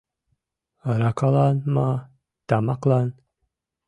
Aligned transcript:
Аракалан 0.89 1.57
ма, 1.73 1.87
тамаклан... 2.47 3.07